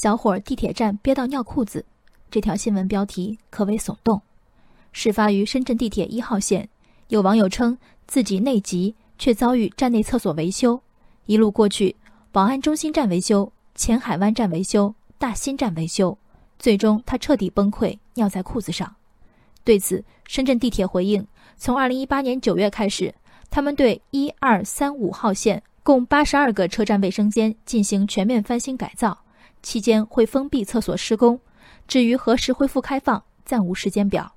[0.00, 1.84] 小伙地铁站憋到尿裤子，
[2.30, 4.22] 这条新闻标题可谓耸动。
[4.92, 6.68] 事发于深圳地铁一号线，
[7.08, 7.76] 有网友称
[8.06, 10.80] 自己内急，却遭遇站内厕所维修，
[11.26, 11.96] 一路过去，
[12.30, 16.16] 宝安中心站维修，前海湾站维修，大新站维修，
[16.60, 18.94] 最终他彻底崩溃，尿在裤子上。
[19.64, 21.26] 对此，深圳地铁回应：
[21.56, 23.12] 从二零一八年九月开始，
[23.50, 29.18] 他们对一二三五号线共八十二个车站卫生间进行全面翻新改造，
[29.68, 31.38] 期间会封闭厕所施工。
[31.86, 34.32] 至于何时恢复开放，暂无时间表。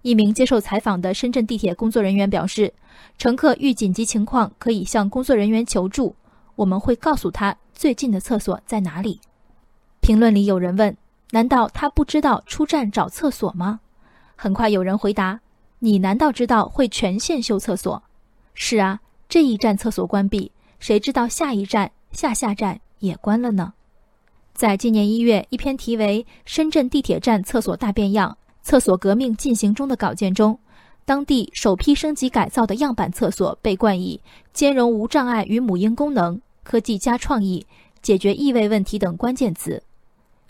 [0.00, 2.72] 一名接受采访的深圳地铁工作人员表示
[3.18, 6.16] ：“乘客遇紧急情况可以向工作人员求助，
[6.56, 9.20] 我们会告诉他最近的厕所在哪里。”
[10.00, 10.96] 评论里有人问
[11.32, 13.80] ：“难道他不知道出站找厕所吗？”
[14.34, 15.40] 很快有人回答
[15.80, 18.02] ：“你难道知道会全线修厕所？
[18.54, 23.74] 是啊，这一站厕所关闭，谁知道下一站、下下站也关了呢？”
[24.60, 30.58] 在今年一月，一篇题为《深圳地铁站厕所大变样，厕所革命进行中》的稿件中，
[31.06, 34.20] 当地首批升级改造的样板厕所被冠以
[34.52, 37.66] “兼容无障碍与母婴功能、科技加创意、
[38.02, 39.82] 解决异味问题”等关键词，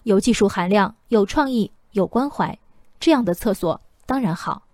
[0.03, 2.59] 有技术含量，有创意，有关怀。
[2.99, 4.65] 这样的厕所当然好，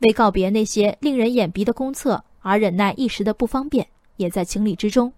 [0.00, 5.10] 为告别那些令人眼鼻的公厕而忍耐一时的不方便，也在情理之中。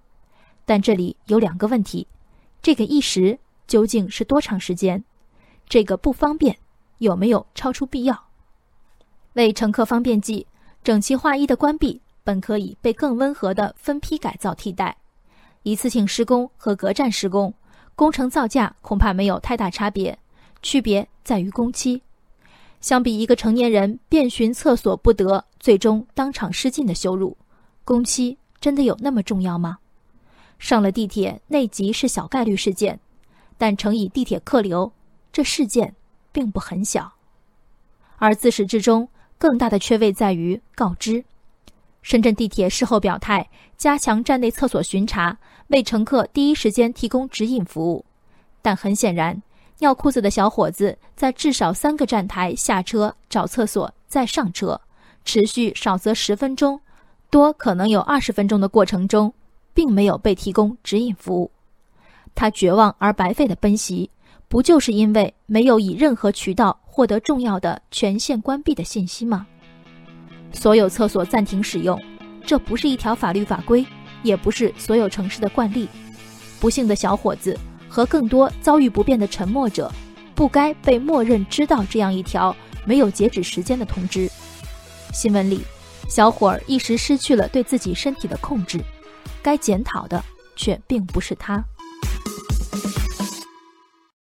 [0.65, 2.07] 但这里有两个问题：
[2.63, 3.37] 这个一时
[3.69, 5.05] 究竟是多长时间？
[5.69, 6.59] 这个不方便
[6.99, 8.25] 有没有超出必要？
[9.35, 10.47] 为乘客方便计，
[10.83, 14.97] 整齐划一的关闭本可以被更温和的分批改造替代。
[15.63, 17.53] 一次性施工和隔站施工，
[17.95, 20.19] 工程造价恐怕没有太大差别，
[20.63, 22.03] 区别在于工期。
[22.81, 27.37] 相比一个成年人遍寻厕所不得，最终当场失禁的羞辱，
[27.85, 29.79] 工期真的有那么重要吗？
[30.59, 32.99] 上了地铁内急是小概率事件，
[33.59, 34.91] 但乘以地铁客流，
[35.31, 35.95] 这事件
[36.33, 37.13] 并不很小。
[38.17, 41.25] 而自始至终，更大的缺位在于告知。
[42.01, 48.05] 深圳地铁事后表态，加强站内厕所巡查，为乘客第一时间提供指引服务，
[48.63, 49.43] 但很显然。
[49.81, 54.81] 尿裤子的小伙子在至少三个站台下车找厕所，再上车，
[55.25, 56.81] 持续少则十分钟，
[57.31, 59.33] 多可能有二十分钟的过程中，
[59.75, 61.51] 并没有被提供指引服务。
[62.35, 64.11] 他绝望而白费的奔袭，
[64.49, 69.47] 不就是因为没有以任何渠道获得重要的全线关闭的信息吗？
[70.53, 72.01] 所有厕所暂停使用，
[72.45, 73.85] 这不是一条法律法规，
[74.23, 75.89] 也不是所有城市的惯例。
[76.61, 77.59] 不幸的小伙子。
[77.91, 79.91] 和更多遭遇不便的沉默者，
[80.35, 84.31] 不该被默认知道这样一条没有截止时间的通知。
[85.11, 85.63] 新闻里，
[86.07, 88.79] 小伙儿一时失去了对自己身体的控制，
[89.41, 90.23] 该检讨的
[90.55, 91.65] 却并不是他。